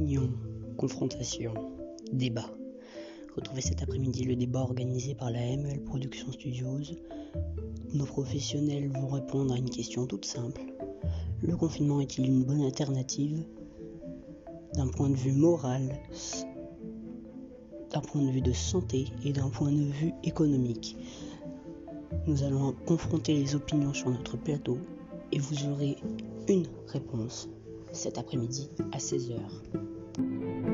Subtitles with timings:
[0.00, 0.30] Opinion,
[0.78, 1.52] confrontation,
[2.10, 2.48] débat.
[3.36, 6.96] Retrouvez cet après-midi le débat organisé par la ML Production Studios.
[7.92, 10.62] Nos professionnels vont répondre à une question toute simple.
[11.42, 13.44] Le confinement est-il une bonne alternative
[14.72, 15.92] d'un point de vue moral,
[17.90, 20.96] d'un point de vue de santé et d'un point de vue économique?
[22.26, 24.78] Nous allons confronter les opinions sur notre plateau
[25.30, 25.98] et vous aurez
[26.48, 27.50] une réponse
[27.92, 29.36] cet après-midi à 16h.
[30.20, 30.69] Thank you.